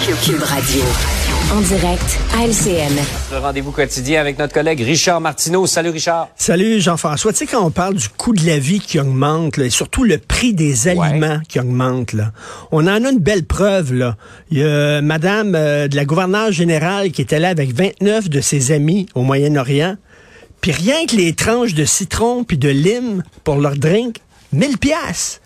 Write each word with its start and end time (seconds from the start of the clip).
Cube 0.00 0.42
Radio. 0.42 0.82
En 1.52 1.60
direct 1.60 2.18
à 2.34 2.46
LCN. 2.46 2.96
Le 3.32 3.38
rendez-vous 3.38 3.70
quotidien 3.70 4.22
avec 4.22 4.38
notre 4.38 4.54
collègue 4.54 4.80
Richard 4.80 5.20
Martineau. 5.20 5.66
Salut 5.66 5.90
Richard. 5.90 6.28
Salut 6.36 6.80
Jean-François. 6.80 7.32
Tu 7.32 7.40
sais, 7.40 7.46
quand 7.46 7.62
on 7.62 7.70
parle 7.70 7.94
du 7.94 8.08
coût 8.08 8.32
de 8.32 8.44
la 8.46 8.58
vie 8.58 8.80
qui 8.80 8.98
augmente, 8.98 9.58
là, 9.58 9.66
et 9.66 9.70
surtout 9.70 10.02
le 10.02 10.16
prix 10.16 10.54
des 10.54 10.88
aliments 10.88 11.40
qui 11.48 11.60
augmente, 11.60 12.14
là, 12.14 12.32
on 12.72 12.86
en 12.86 13.04
a 13.04 13.10
une 13.10 13.18
belle 13.18 13.44
preuve. 13.44 13.92
Là. 13.92 14.16
Il 14.50 14.58
y 14.58 14.64
a 14.64 15.02
Madame 15.02 15.54
euh, 15.54 15.86
de 15.86 15.96
la 15.96 16.06
gouverneure 16.06 16.50
générale 16.50 17.12
qui 17.12 17.20
était 17.20 17.38
là 17.38 17.50
avec 17.50 17.74
29 17.74 18.30
de 18.30 18.40
ses 18.40 18.72
amis 18.72 19.06
au 19.14 19.22
Moyen-Orient. 19.22 19.96
Puis 20.62 20.72
rien 20.72 21.04
que 21.06 21.14
les 21.14 21.34
tranches 21.34 21.74
de 21.74 21.84
citron 21.84 22.42
puis 22.42 22.56
de 22.56 22.70
lime 22.70 23.22
pour 23.44 23.56
leur 23.56 23.76
drink, 23.76 24.16
1000 24.54 24.78
pièces. 24.78 25.42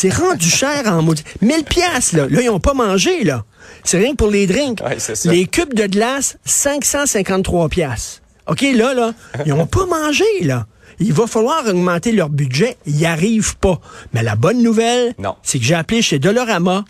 C'est 0.00 0.14
rendu 0.14 0.48
cher 0.48 0.84
en 0.86 1.02
maudit. 1.02 1.22
1000 1.42 1.62
pièces 1.64 2.12
là. 2.12 2.26
Là, 2.26 2.40
ils 2.40 2.48
ont 2.48 2.58
pas 2.58 2.72
mangé, 2.72 3.22
là. 3.22 3.44
C'est 3.84 3.98
rien 3.98 4.12
que 4.12 4.16
pour 4.16 4.30
les 4.30 4.46
drinks. 4.46 4.80
Ouais, 4.82 4.96
c'est 4.98 5.14
ça. 5.14 5.30
les 5.30 5.44
cubes 5.44 5.74
de 5.74 5.86
glace, 5.86 6.38
553 6.46 7.68
pièces. 7.68 8.22
OK, 8.46 8.62
là, 8.62 8.94
là, 8.94 9.12
ils 9.44 9.52
ont 9.52 9.66
pas 9.66 9.84
mangé, 9.84 10.24
là. 10.40 10.64
Il 11.00 11.12
va 11.12 11.26
falloir 11.26 11.66
augmenter 11.66 12.12
leur 12.12 12.30
budget. 12.30 12.78
Ils 12.86 12.94
n'y 12.94 13.04
arrivent 13.04 13.58
pas. 13.58 13.78
Mais 14.14 14.22
la 14.22 14.36
bonne 14.36 14.62
nouvelle, 14.62 15.14
c'est 15.42 15.58
que 15.58 15.66
j'ai 15.66 15.74
appelé 15.74 16.00
chez 16.00 16.18
Dolorama, 16.18 16.86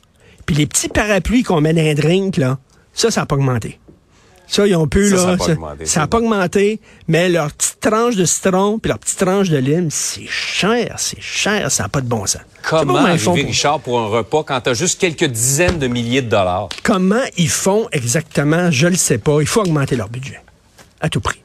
puis 0.47 0.55
les 0.55 0.69
petits 0.69 0.89
parapluies 0.89 1.43
qu'on 1.43 1.61
met 1.61 1.73
dans 1.73 1.83
les 1.83 1.97
drinks, 1.97 2.37
là, 2.37 2.59
ça, 2.95 3.11
ça 3.11 3.23
n'a 3.23 3.27
pas 3.27 3.35
augmenté. 3.35 3.80
Ça, 4.51 4.67
ils 4.67 4.75
ont 4.75 4.89
pu, 4.89 5.09
Ça, 5.11 5.15
là. 5.15 5.21
ça 5.23 5.33
a 5.33 5.37
pas 5.37 5.45
augmenté, 5.53 5.87
ça 5.87 6.01
n'a 6.01 6.05
c'est 6.07 6.11
pas 6.11 6.19
augmenté, 6.19 6.81
mais 7.07 7.29
leur 7.29 7.53
petite 7.53 7.79
tranche 7.81 8.17
de 8.17 8.25
citron 8.25 8.81
puis 8.81 8.89
leur 8.89 8.99
petite 8.99 9.19
tranche 9.19 9.49
de 9.49 9.57
lime, 9.59 9.89
c'est 9.91 10.27
cher, 10.27 10.95
c'est 10.99 11.21
cher, 11.21 11.71
ça 11.71 11.85
n'a 11.85 11.89
pas 11.89 12.01
de 12.01 12.09
bon 12.09 12.27
sens. 12.27 12.43
Comment 12.69 13.07
ils 13.07 13.19
font 13.19 13.35
pour- 13.37 13.45
Richard, 13.45 13.79
pour 13.81 14.01
un 14.01 14.07
repas 14.09 14.43
quand 14.43 14.61
t'as 14.61 14.75
juste 14.75 15.01
quelques 15.01 15.25
dizaines 15.27 15.79
de 15.79 15.87
milliers 15.87 16.23
de 16.23 16.29
dollars? 16.29 16.69
Comment 16.83 17.23
ils 17.37 17.49
font 17.49 17.87
exactement, 17.93 18.73
je 18.73 18.89
le 18.89 18.97
sais 18.97 19.19
pas. 19.19 19.41
Il 19.41 19.47
faut 19.47 19.61
augmenter 19.61 19.95
leur 19.95 20.09
budget. 20.09 20.41
À 21.01 21.09
tout 21.09 21.21
prix. 21.21 21.41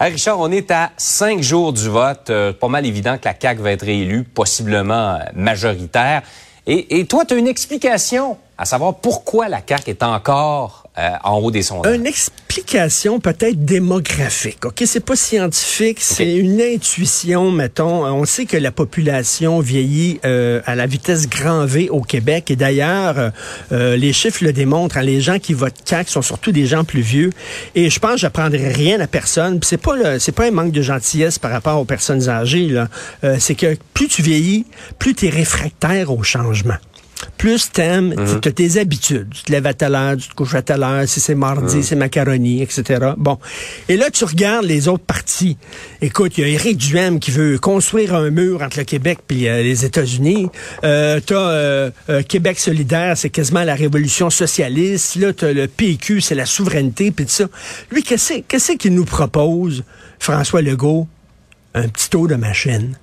Hey, 0.00 0.12
Richard, 0.12 0.38
on 0.40 0.50
est 0.52 0.70
à 0.70 0.90
cinq 0.96 1.42
jours 1.42 1.72
du 1.72 1.88
vote. 1.88 2.30
Euh, 2.30 2.52
pas 2.52 2.68
mal 2.68 2.86
évident 2.86 3.16
que 3.18 3.24
la 3.26 3.34
CAQ 3.40 3.62
va 3.62 3.72
être 3.72 3.84
réélue, 3.84 4.22
possiblement 4.24 5.14
euh, 5.14 5.18
majoritaire. 5.34 6.22
Et, 6.66 6.98
et 7.00 7.06
toi, 7.06 7.24
tu 7.24 7.34
as 7.34 7.36
une 7.36 7.46
explication 7.48 8.38
à 8.56 8.64
savoir 8.64 8.94
pourquoi 8.96 9.48
la 9.48 9.60
CAQ 9.66 9.90
est 9.90 10.02
encore 10.02 10.84
euh, 10.96 11.10
en 11.24 11.38
haut 11.38 11.50
des 11.50 11.62
sondages. 11.62 11.96
Une 11.96 12.06
explication 12.06 13.18
peut-être 13.18 13.64
démographique. 13.64 14.64
Ok, 14.64 14.84
c'est 14.86 15.04
pas 15.04 15.16
scientifique, 15.16 15.98
c'est 16.00 16.36
une 16.36 16.60
intuition, 16.60 17.50
mettons. 17.50 18.04
On 18.06 18.24
sait 18.24 18.44
que 18.44 18.56
la 18.56 18.70
population 18.70 19.58
vieillit 19.58 20.20
euh, 20.24 20.60
à 20.66 20.76
la 20.76 20.86
vitesse 20.86 21.28
grand 21.28 21.66
V 21.66 21.88
au 21.90 22.00
Québec, 22.00 22.50
et 22.52 22.56
d'ailleurs, 22.56 23.18
euh, 23.18 23.30
euh, 23.72 23.96
les 23.96 24.12
chiffres 24.12 24.44
le 24.44 24.52
démontrent. 24.52 24.98
hein, 24.98 25.02
les 25.02 25.20
gens 25.20 25.40
qui 25.40 25.52
votent 25.52 25.82
CAC 25.84 26.08
sont 26.08 26.22
surtout 26.22 26.52
des 26.52 26.66
gens 26.66 26.84
plus 26.84 27.00
vieux. 27.00 27.30
Et 27.74 27.90
je 27.90 27.98
pense 27.98 28.12
que 28.12 28.18
j'apprendrai 28.18 28.68
rien 28.68 29.00
à 29.00 29.08
personne. 29.08 29.58
C'est 29.62 29.76
pas 29.76 30.18
c'est 30.20 30.32
pas 30.32 30.46
un 30.46 30.52
manque 30.52 30.72
de 30.72 30.82
gentillesse 30.82 31.38
par 31.40 31.50
rapport 31.50 31.80
aux 31.80 31.84
personnes 31.84 32.28
âgées. 32.28 32.84
Euh, 33.24 33.36
c'est 33.40 33.54
que 33.56 33.76
plus 33.94 34.08
tu 34.08 34.22
vieillis, 34.22 34.64
plus 34.98 35.14
tu 35.14 35.26
es 35.26 35.30
réfractaire 35.30 36.12
au 36.12 36.22
changement 36.22 36.76
plus 37.38 37.70
t'aimes, 37.70 38.14
tu 38.40 38.48
as 38.48 38.52
tes 38.52 38.78
habitudes. 38.78 39.28
Tu 39.34 39.42
te 39.44 39.52
lèves 39.52 39.66
à 39.66 39.74
telle 39.74 39.94
heure, 39.94 40.16
tu 40.16 40.28
te 40.28 40.34
couches 40.34 40.54
à 40.54 40.62
telle 40.62 40.82
heure, 40.82 41.06
si 41.06 41.20
c'est 41.20 41.34
mardi, 41.34 41.82
c'est 41.82 41.96
macaroni, 41.96 42.62
etc. 42.62 43.12
Bon. 43.16 43.38
Et 43.88 43.96
là, 43.96 44.10
tu 44.10 44.24
regardes 44.24 44.64
les 44.64 44.88
autres 44.88 45.04
partis. 45.04 45.56
Écoute, 46.00 46.38
il 46.38 46.42
y 46.42 46.44
a 46.44 46.48
Éric 46.48 46.76
Duhem 46.76 47.20
qui 47.20 47.30
veut 47.30 47.58
construire 47.58 48.14
un 48.14 48.30
mur 48.30 48.62
entre 48.62 48.78
le 48.78 48.84
Québec 48.84 49.18
et 49.30 49.62
les 49.62 49.84
États-Unis. 49.84 50.48
Euh, 50.84 51.20
t'as 51.24 51.34
euh, 51.34 51.90
euh, 52.08 52.22
Québec 52.22 52.58
solidaire, 52.58 53.16
c'est 53.16 53.30
quasiment 53.30 53.64
la 53.64 53.74
révolution 53.74 54.30
socialiste. 54.30 55.16
Là, 55.16 55.32
t'as 55.32 55.52
le 55.52 55.66
PQ, 55.66 56.20
c'est 56.20 56.34
la 56.34 56.46
souveraineté, 56.46 57.10
puis 57.10 57.26
tout 57.26 57.32
ça. 57.32 57.46
Lui, 57.90 58.02
qu'est-ce 58.02 58.40
qu'est-ce 58.48 58.72
qu'il 58.72 58.94
nous 58.94 59.04
propose, 59.04 59.84
François 60.18 60.62
Legault? 60.62 61.08
Un 61.74 61.88
petit 61.88 62.08
tour 62.08 62.28
de 62.28 62.36
machine. 62.36 62.96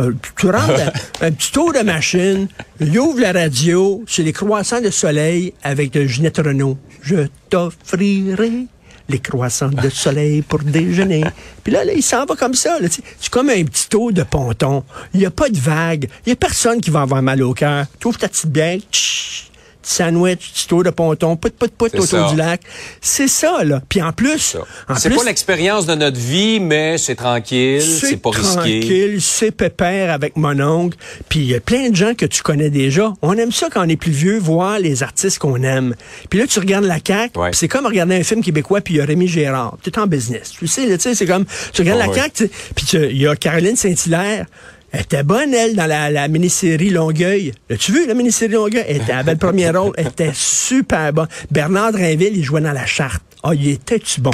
Euh, 0.00 0.12
tu 0.36 0.46
rentres 0.46 0.80
un, 1.20 1.26
un 1.26 1.32
petit 1.32 1.52
tour 1.52 1.72
de 1.72 1.80
machine, 1.80 2.48
il 2.80 2.98
ouvre 2.98 3.20
la 3.20 3.32
radio, 3.32 4.02
c'est 4.08 4.22
les 4.22 4.32
croissants 4.32 4.80
de 4.80 4.90
soleil 4.90 5.54
avec 5.62 5.92
de 5.92 6.04
Ginette 6.04 6.38
Renault. 6.38 6.78
Je 7.02 7.26
t'offrirai 7.48 8.66
les 9.08 9.18
croissants 9.18 9.68
de 9.68 9.88
soleil 9.88 10.42
pour 10.42 10.60
déjeuner. 10.60 11.24
Puis 11.64 11.72
là, 11.72 11.84
là 11.84 11.92
il 11.92 12.02
s'en 12.02 12.24
va 12.24 12.34
comme 12.34 12.54
ça. 12.54 12.78
C'est 13.20 13.30
comme 13.30 13.50
un 13.50 13.64
petit 13.64 13.88
tour 13.88 14.12
de 14.12 14.22
ponton. 14.22 14.84
Il 15.12 15.20
n'y 15.20 15.26
a 15.26 15.30
pas 15.30 15.48
de 15.48 15.58
vague. 15.58 16.08
Il 16.24 16.30
n'y 16.30 16.32
a 16.32 16.36
personne 16.36 16.80
qui 16.80 16.90
va 16.90 17.02
avoir 17.02 17.22
mal 17.22 17.42
au 17.42 17.52
cœur. 17.52 17.86
Tu 18.00 18.08
ouvres 18.08 18.18
ta 18.18 18.28
petite 18.28 18.50
bière, 18.50 18.78
tch, 18.90 19.33
sandwich, 19.86 20.52
petit 20.52 20.66
tour 20.68 20.82
de 20.82 20.90
ponton, 20.90 21.36
put, 21.36 21.50
put, 21.50 21.68
put 21.68 21.84
autour 21.86 22.06
ça. 22.06 22.28
du 22.30 22.36
lac. 22.36 22.60
C'est 23.00 23.28
ça, 23.28 23.62
là. 23.64 23.80
Puis 23.88 24.00
en 24.02 24.12
plus, 24.12 24.56
C'est 24.96 25.10
pas 25.14 25.24
l'expérience 25.24 25.86
de 25.86 25.94
notre 25.94 26.18
vie, 26.18 26.60
mais 26.60 26.98
c'est 26.98 27.14
tranquille, 27.14 27.82
c'est 27.82 28.16
pas 28.16 28.30
risqué. 28.30 28.52
tranquille, 28.80 29.18
c'est 29.20 29.50
pépère 29.50 30.12
avec 30.12 30.36
mon 30.36 30.58
oncle. 30.60 30.96
Puis 31.28 31.40
il 31.40 31.46
y 31.46 31.54
a 31.54 31.60
plein 31.60 31.90
de 31.90 31.96
gens 31.96 32.14
que 32.14 32.26
tu 32.26 32.42
connais 32.42 32.70
déjà. 32.70 33.12
On 33.22 33.34
aime 33.36 33.52
ça 33.52 33.68
quand 33.72 33.84
on 33.84 33.88
est 33.88 33.96
plus 33.96 34.12
vieux, 34.12 34.38
voir 34.38 34.78
les 34.78 35.02
artistes 35.02 35.38
qu'on 35.38 35.62
aime. 35.62 35.94
Puis 36.30 36.38
là, 36.38 36.46
tu 36.46 36.58
regardes 36.58 36.84
la 36.84 36.98
CAQ, 37.04 37.38
Ouais. 37.38 37.50
c'est 37.52 37.68
comme 37.68 37.86
regarder 37.86 38.16
un 38.16 38.22
film 38.22 38.42
québécois, 38.42 38.80
puis 38.80 38.94
il 38.94 38.96
y 38.98 39.00
a 39.00 39.04
Rémi 39.04 39.28
Gérard. 39.28 39.76
Tu 39.82 39.90
es 39.90 39.98
en 39.98 40.06
business. 40.06 40.50
Tu 40.58 40.66
sais, 40.66 40.86
tu 40.86 41.00
sais, 41.00 41.14
c'est 41.14 41.26
comme, 41.26 41.44
tu 41.72 41.82
regardes 41.82 42.00
Ah 42.02 42.06
la. 42.08 42.14
CAQ, 42.14 42.50
puis 42.74 42.86
il 42.92 43.18
y 43.18 43.26
a 43.26 43.36
Caroline 43.36 43.76
Saint-Hilaire. 43.76 44.46
Elle 44.96 45.00
était 45.00 45.24
bonne, 45.24 45.52
elle, 45.52 45.74
dans 45.74 45.86
la, 45.86 46.08
la 46.08 46.28
mini-série 46.28 46.90
Longueuil. 46.90 47.50
L'as-tu 47.68 47.90
vu, 47.90 48.06
la 48.06 48.14
mini-série 48.14 48.52
Longueuil? 48.52 48.84
Elle 48.86 48.96
était- 48.98 49.06
elle 49.10 49.18
avait 49.18 49.32
le 49.32 49.38
premier 49.38 49.68
rôle. 49.70 49.92
Elle 49.96 50.06
était 50.06 50.30
super 50.32 51.12
bonne. 51.12 51.26
Bernard 51.50 51.90
Drinville, 51.90 52.36
il 52.36 52.44
jouait 52.44 52.60
dans 52.60 52.70
la 52.72 52.86
charte. 52.86 53.20
Ah, 53.42 53.54
il 53.54 53.70
était-tu 53.70 54.20
bon? 54.20 54.30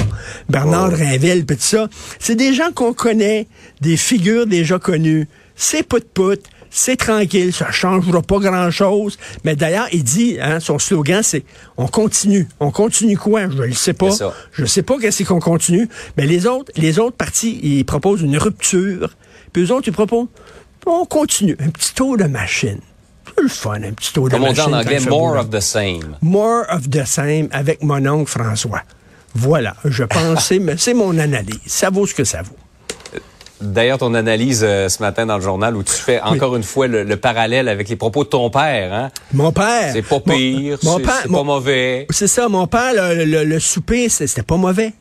Bernard 0.50 0.90
Drinville, 0.90 1.46
puis 1.46 1.56
tout 1.56 1.62
ça. 1.62 1.88
C'est 2.18 2.36
des 2.36 2.52
gens 2.52 2.72
qu'on 2.74 2.92
connaît, 2.92 3.46
des 3.80 3.96
figures 3.96 4.46
déjà 4.46 4.78
connues. 4.78 5.26
C'est 5.56 5.82
put-put. 5.82 6.40
C'est 6.70 6.96
tranquille, 6.96 7.52
ça 7.52 7.70
changera 7.72 8.22
pas 8.22 8.38
grand-chose. 8.38 9.18
Mais 9.44 9.56
d'ailleurs, 9.56 9.88
il 9.92 10.04
dit, 10.04 10.38
hein, 10.40 10.60
son 10.60 10.78
slogan, 10.78 11.22
c'est 11.22 11.44
«On 11.76 11.88
continue». 11.88 12.46
On 12.60 12.70
continue 12.70 13.16
quoi? 13.18 13.48
Je 13.50 13.62
ne 13.64 13.72
sais 13.72 13.92
pas. 13.92 14.10
Je 14.52 14.64
sais 14.64 14.82
pas 14.82 14.96
qu'est-ce 15.00 15.24
qu'on 15.24 15.40
continue. 15.40 15.88
Mais 16.16 16.26
les 16.26 16.46
autres, 16.46 16.70
les 16.76 16.98
autres 17.00 17.16
partis, 17.16 17.58
ils 17.62 17.84
proposent 17.84 18.22
une 18.22 18.38
rupture. 18.38 19.10
Puis 19.52 19.64
eux 19.64 19.72
autres, 19.72 19.88
ils 19.88 19.92
proposent, 19.92 20.28
on 20.86 21.04
continue. 21.06 21.56
Un 21.60 21.70
petit 21.70 21.92
tour 21.92 22.16
de 22.16 22.24
machine. 22.24 22.78
C'est 23.36 23.42
le 23.42 23.48
fun, 23.48 23.82
un 23.82 23.92
petit 23.92 24.12
tour 24.12 24.28
Comme 24.28 24.42
de 24.42 24.46
on 24.48 24.52
dit 24.52 24.58
machine. 24.58 24.74
en 24.74 24.78
anglais, 24.78 25.00
more 25.00 25.36
of 25.36 25.50
the 25.50 25.60
same. 25.60 26.16
More 26.22 26.64
of 26.70 26.88
the 26.88 27.04
same 27.04 27.48
avec 27.52 27.82
mon 27.82 28.04
oncle 28.06 28.30
François. 28.30 28.82
Voilà, 29.34 29.74
je 29.84 30.04
pense, 30.04 30.46
c'est 30.46 30.60
c'est 30.78 30.94
mon 30.94 31.16
analyse. 31.18 31.58
Ça 31.66 31.90
vaut 31.90 32.06
ce 32.06 32.14
que 32.14 32.24
ça 32.24 32.42
vaut. 32.42 32.56
D'ailleurs, 33.60 33.98
ton 33.98 34.14
analyse 34.14 34.62
euh, 34.66 34.88
ce 34.88 35.02
matin 35.02 35.26
dans 35.26 35.36
le 35.36 35.42
journal 35.42 35.76
où 35.76 35.82
tu 35.82 35.92
fais 35.92 36.20
encore 36.22 36.56
une 36.56 36.62
fois 36.62 36.86
le, 36.86 37.04
le 37.04 37.16
parallèle 37.16 37.68
avec 37.68 37.88
les 37.88 37.96
propos 37.96 38.24
de 38.24 38.28
ton 38.30 38.48
père, 38.50 38.92
hein? 38.92 39.10
Mon 39.34 39.52
père. 39.52 39.90
C'est 39.92 40.02
pas 40.02 40.20
pire, 40.20 40.78
mon 40.82 40.96
c'est 40.96 41.02
pas 41.30 41.42
mauvais. 41.42 42.06
C'est 42.10 42.26
ça, 42.26 42.48
mon 42.48 42.66
père, 42.66 42.92
le, 42.94 43.24
le- 43.24 43.44
le 43.44 43.60
souper, 43.60 44.08
c'était 44.08 44.42
pas 44.42 44.56
mauvais. 44.56 44.92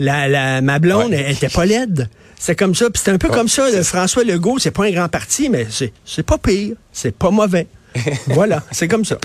La, 0.00 0.28
la, 0.28 0.60
ma 0.60 0.78
blonde, 0.78 1.10
Ouais. 1.10 1.18
elle, 1.18 1.26
elle 1.26 1.32
était 1.32 1.48
pas 1.48 1.66
laide. 1.66 2.08
C'est 2.38 2.56
comme 2.58 2.74
ça. 2.74 2.88
Puis 2.90 3.02
c'est 3.04 3.10
un 3.12 3.18
peu 3.18 3.28
comme 3.28 3.48
ça. 3.48 3.70
Le 3.70 3.82
François 3.82 4.24
Legault, 4.24 4.58
c'est 4.58 4.70
pas 4.70 4.86
un 4.86 4.90
grand 4.90 5.08
parti, 5.08 5.48
mais 5.50 5.66
c'est, 5.70 5.92
c'est 6.04 6.22
pas 6.24 6.38
pire. 6.38 6.74
C'est 6.92 7.14
pas 7.14 7.30
mauvais. 7.30 7.66
voilà, 8.28 8.62
c'est 8.72 8.88
comme 8.88 9.04
ça. 9.04 9.18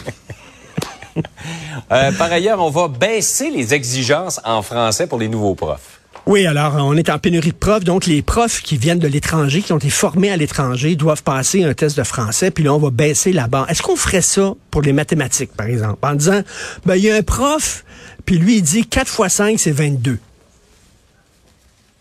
Euh, 1.92 2.12
par 2.12 2.32
ailleurs, 2.32 2.62
on 2.62 2.70
va 2.70 2.88
baisser 2.90 3.50
les 3.50 3.74
exigences 3.74 4.42
en 4.44 4.62
français 4.62 5.08
pour 5.08 5.18
les 5.18 5.30
nouveaux 5.30 5.56
profs. 5.56 6.02
Oui, 6.28 6.48
alors 6.48 6.76
on 6.78 6.98
est 6.98 7.10
en 7.12 7.20
pénurie 7.20 7.52
de 7.52 7.56
profs, 7.56 7.84
donc 7.84 8.08
les 8.08 8.24
profs 8.24 8.62
qui 8.62 8.78
viennent 8.78 8.98
de 8.98 9.08
l'étranger, 9.08 9.62
qui 9.62 9.74
ont 9.74 9.78
été 9.78 9.92
formés 9.92 10.32
à 10.32 10.38
l'étranger, 10.38 10.96
doivent 10.96 11.22
passer 11.22 11.64
un 11.64 11.76
test 11.76 11.96
de 11.96 12.04
français, 12.04 12.50
puis 12.50 12.64
là 12.64 12.74
on 12.74 12.80
va 12.80 12.90
baisser 12.90 13.32
la 13.32 13.48
barre. 13.48 13.70
Est-ce 13.70 13.84
qu'on 13.84 13.96
ferait 13.96 14.22
ça 14.22 14.56
pour 14.72 14.82
les 14.82 14.92
mathématiques, 14.92 15.52
par 15.54 15.68
exemple, 15.68 16.00
en 16.02 16.16
disant, 16.16 16.42
ben 16.86 16.96
il 16.96 17.04
y 17.04 17.12
a 17.12 17.16
un 17.16 17.22
prof, 17.22 17.86
puis 18.26 18.40
lui 18.40 18.58
il 18.58 18.64
dit 18.64 18.88
4 18.88 19.08
fois 19.08 19.30
5 19.30 19.60
c'est 19.60 19.72
22. 19.72 20.18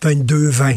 22, 0.02 0.48
20. 0.48 0.74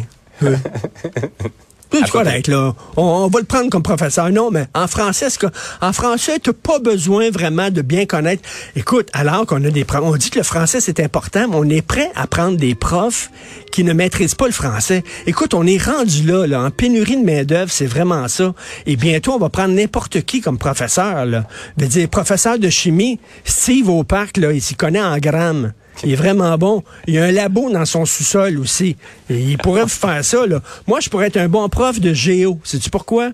Là. 2.48 2.76
On, 2.96 3.02
on, 3.04 3.28
va 3.28 3.40
le 3.40 3.46
prendre 3.46 3.70
comme 3.70 3.84
professeur. 3.84 4.30
Non, 4.30 4.52
mais 4.52 4.66
en 4.74 4.88
français, 4.88 5.28
que, 5.40 5.48
en 5.82 5.94
français, 5.94 6.40
t'as 6.40 6.54
pas 6.54 6.80
besoin 6.80 7.30
vraiment 7.30 7.70
de 7.70 7.82
bien 7.82 8.06
connaître. 8.06 8.44
Écoute, 8.76 9.10
alors 9.14 9.46
qu'on 9.46 9.64
a 9.64 9.70
des 9.70 9.86
profs, 9.86 10.04
on 10.04 10.16
dit 10.16 10.30
que 10.30 10.40
le 10.40 10.44
français, 10.44 10.80
c'est 10.82 11.00
important, 11.00 11.48
mais 11.48 11.56
on 11.56 11.70
est 11.70 11.82
prêt 11.82 12.12
à 12.16 12.28
prendre 12.28 12.58
des 12.58 12.76
profs 12.76 13.32
qui 13.72 13.84
ne 13.84 13.94
maîtrisent 13.94 14.36
pas 14.36 14.48
le 14.48 14.52
français. 14.52 15.04
Écoute, 15.26 15.54
on 15.54 15.66
est 15.66 15.82
rendu 15.82 16.24
là, 16.24 16.46
là, 16.46 16.62
en 16.62 16.72
pénurie 16.72 17.18
de 17.18 17.26
main-d'œuvre, 17.26 17.72
c'est 17.72 17.86
vraiment 17.86 18.28
ça. 18.28 18.54
Et 18.86 18.96
bientôt, 18.96 19.34
on 19.34 19.40
va 19.40 19.50
prendre 19.50 19.74
n'importe 19.74 20.22
qui 20.22 20.42
comme 20.42 20.58
professeur, 20.58 21.26
là. 21.26 21.46
Je 21.78 21.84
veux 21.84 21.90
dire, 21.90 22.10
professeur 22.10 22.60
de 22.60 22.70
chimie, 22.70 23.20
Steve 23.44 23.90
au 23.90 24.04
parc, 24.04 24.38
là, 24.38 24.52
il 24.52 24.62
s'y 24.62 24.76
connaît 24.76 25.02
en 25.02 25.18
grammes. 25.18 25.74
Il 26.04 26.12
est 26.12 26.16
vraiment 26.16 26.58
bon. 26.58 26.84
Il 27.08 27.16
y 27.16 27.20
a 27.20 27.26
un 27.26 27.32
labo 27.32 27.70
dans 27.70 27.86
son 27.86 28.06
sous-sol 28.06 28.60
aussi. 28.60 28.96
Et 29.30 29.40
il 29.40 29.58
pourrait 29.58 29.88
faire 29.88 30.24
ça. 30.24 30.46
Là. 30.46 30.62
Moi, 30.88 31.00
je 31.00 31.10
pourrais 31.10 31.28
être 31.28 31.38
un 31.38 31.50
bon 31.50 31.68
prof 31.70 32.00
de 32.00 32.14
géo. 32.14 32.60
Sais-tu 32.64 32.90
pourquoi? 32.90 33.32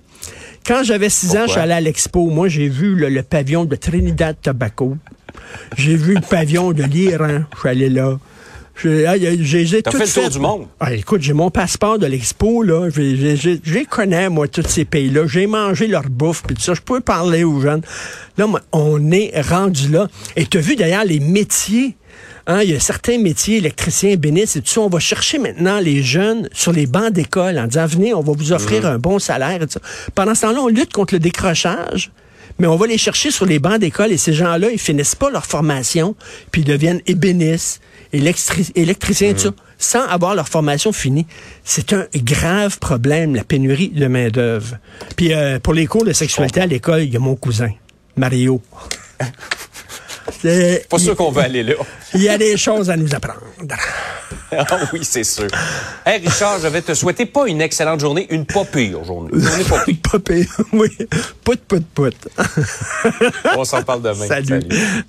Quand 0.65 0.83
j'avais 0.83 1.09
six 1.09 1.35
ans, 1.35 1.43
je 1.45 1.51
suis 1.51 1.59
allé 1.59 1.73
à 1.73 1.81
l'expo. 1.81 2.27
Moi, 2.27 2.47
j'ai 2.47 2.69
vu 2.69 2.95
le, 2.95 3.09
le, 3.09 3.21
pavillon 3.21 3.65
de 3.65 3.75
Trinidad 3.75 4.37
Tobacco. 4.41 4.97
J'ai 5.77 5.95
vu 5.95 6.15
le 6.15 6.21
pavillon 6.21 6.71
de 6.71 6.83
l'Iran. 6.83 7.43
Je 7.53 7.59
suis 7.59 7.69
allé 7.69 7.89
là. 7.89 8.17
J'ai 8.75 9.83
tout 9.83 9.91
fait 9.91 10.05
le 10.05 10.11
tour 10.11 10.29
du 10.29 10.39
monde. 10.39 10.67
Ah, 10.79 10.93
écoute, 10.93 11.21
j'ai 11.21 11.33
mon 11.33 11.51
passeport 11.51 11.99
de 11.99 12.07
l'expo, 12.07 12.63
là. 12.63 12.89
Je 12.89 13.83
connais, 13.85 14.29
moi, 14.29 14.47
tous 14.47 14.67
ces 14.67 14.85
pays-là. 14.85 15.27
J'ai 15.27 15.47
mangé 15.47 15.87
leur 15.87 16.03
bouffe, 16.03 16.43
puis 16.43 16.55
tout 16.55 16.61
ça. 16.61 16.73
Je 16.73 16.81
peux 16.81 16.99
parler 16.99 17.43
aux 17.43 17.61
jeunes. 17.61 17.81
Là, 18.37 18.47
on 18.71 19.11
est 19.11 19.39
rendu 19.41 19.89
là. 19.89 20.07
Et 20.35 20.45
tu 20.45 20.57
as 20.57 20.61
vu, 20.61 20.75
d'ailleurs, 20.75 21.05
les 21.05 21.19
métiers 21.19 21.95
Hein, 22.45 22.61
il 22.63 22.71
y 22.71 22.75
a 22.75 22.79
certains 22.79 23.17
métiers, 23.19 23.57
électriciens, 23.57 24.09
ébénistes 24.11 24.57
et 24.57 24.61
tout 24.61 24.67
ça. 24.67 24.81
On 24.81 24.89
va 24.89 24.99
chercher 24.99 25.37
maintenant 25.37 25.79
les 25.79 26.03
jeunes 26.03 26.49
sur 26.51 26.73
les 26.73 26.85
bancs 26.85 27.11
d'école 27.11 27.57
en 27.57 27.67
disant, 27.67 27.85
venez, 27.85 28.13
on 28.13 28.21
va 28.21 28.33
vous 28.33 28.51
offrir 28.51 28.83
mmh. 28.83 28.85
un 28.85 28.97
bon 28.97 29.19
salaire. 29.19 29.61
Et 29.61 29.67
tout 29.67 29.73
ça. 29.73 29.81
Pendant 30.13 30.35
ce 30.35 30.41
temps-là, 30.41 30.59
on 30.61 30.67
lutte 30.67 30.91
contre 30.91 31.13
le 31.13 31.19
décrochage 31.19 32.11
mais 32.59 32.67
on 32.67 32.75
va 32.75 32.87
les 32.87 32.97
chercher 32.97 33.31
sur 33.31 33.45
les 33.45 33.59
bancs 33.59 33.79
d'école 33.79 34.11
et 34.11 34.17
ces 34.17 34.33
gens-là, 34.33 34.69
ils 34.71 34.79
finissent 34.79 35.15
pas 35.15 35.29
leur 35.29 35.45
formation, 35.45 36.15
puis 36.51 36.61
ils 36.61 36.65
deviennent 36.65 37.01
ébénistes, 37.07 37.81
électri 38.11 38.67
électriciens, 38.75 39.29
et 39.29 39.33
tout 39.33 39.41
ça, 39.41 39.51
sans 39.77 40.03
avoir 40.07 40.35
leur 40.35 40.47
formation 40.47 40.91
finie. 40.91 41.25
C'est 41.63 41.93
un 41.93 42.05
grave 42.15 42.79
problème, 42.79 43.35
la 43.35 43.43
pénurie 43.43 43.89
de 43.89 44.07
main-d'œuvre. 44.07 44.77
Puis 45.15 45.33
euh, 45.33 45.59
pour 45.59 45.73
les 45.73 45.87
cours 45.87 46.05
de 46.05 46.13
sexualité 46.13 46.61
à 46.61 46.67
l'école, 46.67 47.01
il 47.03 47.13
y 47.13 47.17
a 47.17 47.19
mon 47.19 47.35
cousin, 47.35 47.71
Mario. 48.15 48.61
C'est 50.41 50.87
pas 50.89 50.99
sûr 50.99 51.15
qu'on 51.15 51.31
veut 51.31 51.43
aller 51.43 51.63
là. 51.63 51.73
Il 52.13 52.21
y 52.21 52.29
a 52.29 52.37
des 52.37 52.57
choses 52.57 52.89
à 52.89 52.97
nous 52.97 53.13
apprendre. 53.13 53.41
ah 54.57 54.79
oui, 54.93 54.99
c'est 55.03 55.23
sûr. 55.23 55.47
Hey 56.05 56.19
Richard, 56.25 56.59
je 56.59 56.67
vais 56.67 56.81
te 56.81 56.93
souhaiter 56.93 57.25
pas 57.25 57.47
une 57.47 57.61
excellente 57.61 57.99
journée, 57.99 58.27
une 58.29 58.45
pas 58.45 58.65
pire 58.65 59.03
journée. 59.03 59.31
Une 59.33 59.65
pas 59.65 59.83
pire. 59.85 59.97
pas 60.11 60.19
pire, 60.19 60.57
oui. 60.73 60.89
Pout, 61.43 61.59
pout, 61.67 61.85
pout. 61.93 62.15
On 63.57 63.63
s'en 63.65 63.83
parle 63.83 64.01
demain. 64.01 64.27
Salut. 64.27 64.47
Salut. 64.47 65.03